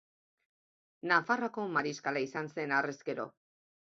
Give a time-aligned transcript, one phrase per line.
[1.11, 3.27] Nafarroako mariskala izan zen harrezkero.